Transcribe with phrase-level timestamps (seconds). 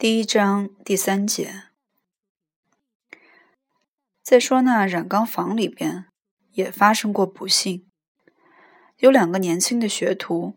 [0.00, 1.64] 第一章第三节，
[4.22, 6.06] 再说那染缸房里边
[6.52, 7.90] 也发生过不幸，
[8.98, 10.56] 有两个年轻的学徒，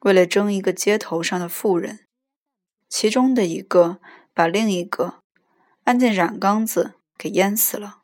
[0.00, 2.00] 为了争一个街头上的妇人，
[2.88, 4.00] 其中的一个
[4.32, 5.22] 把另一个
[5.84, 8.02] 按进染缸子给淹死了。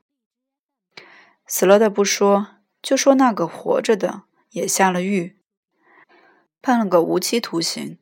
[1.48, 5.36] 死了的不说，就说那个活着的也下了狱，
[6.62, 7.98] 判了个无期徒刑。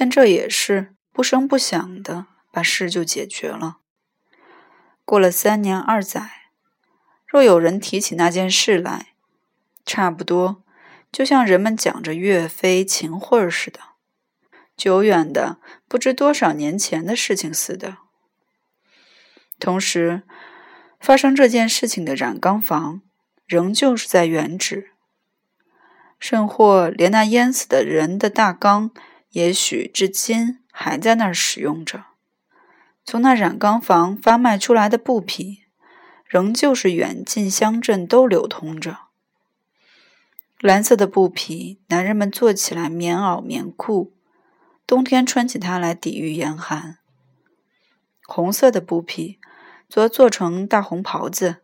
[0.00, 3.80] 但这也是不声不响的把事就解决了。
[5.04, 6.30] 过了三年二载，
[7.26, 9.08] 若有人提起那件事来，
[9.84, 10.64] 差不多
[11.12, 13.80] 就像人们讲着岳飞、秦桧似的，
[14.74, 17.98] 久远的不知多少年前的事情似的。
[19.58, 20.22] 同时，
[20.98, 23.02] 发生这件事情的染缸房
[23.46, 24.92] 仍旧是在原址，
[26.18, 28.90] 甚或连那淹死的人的大缸。
[29.30, 32.06] 也许至今还在那儿使用着。
[33.04, 35.64] 从那染缸房发卖出来的布匹，
[36.24, 38.98] 仍旧是远近乡镇都流通着。
[40.60, 44.12] 蓝色的布匹，男人们做起来棉袄、棉裤，
[44.86, 46.98] 冬天穿起它来抵御严寒；
[48.26, 49.40] 红色的布匹，
[49.88, 51.62] 则做成大红袍子，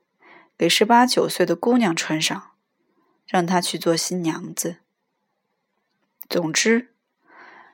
[0.56, 2.52] 给十八九岁的姑娘穿上，
[3.26, 4.78] 让她去做新娘子。
[6.28, 6.95] 总之。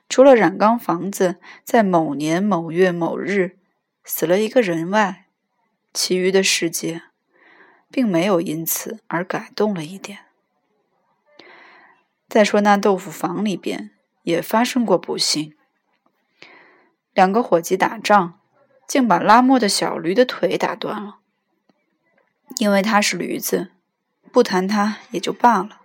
[0.09, 3.57] 除了染缸房子在某年某月某日
[4.03, 5.27] 死了一个人外，
[5.93, 7.03] 其余的世界
[7.89, 10.25] 并没有因此而改动了一点。
[12.27, 13.91] 再说那豆腐房里边
[14.23, 15.55] 也发生过不幸，
[17.13, 18.39] 两个伙计打仗，
[18.87, 21.19] 竟把拉磨的小驴的腿打断了。
[22.57, 23.71] 因为他是驴子，
[24.31, 25.82] 不谈他也就罢了。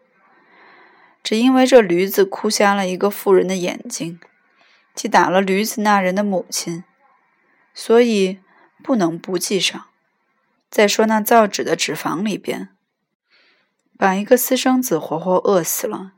[1.28, 4.18] 只因为这驴子哭瞎了一个妇人的眼睛，
[4.94, 6.84] 即打了驴子那人的母亲，
[7.74, 8.40] 所以
[8.82, 9.88] 不能不记上。
[10.70, 12.70] 再说那造纸的纸房里边，
[13.98, 16.14] 把一个私生子活活饿死了，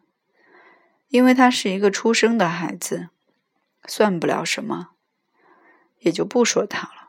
[1.09, 3.09] 因为他是一个出生的孩子，
[3.87, 4.91] 算不了什么，
[5.99, 7.00] 也就不说他了。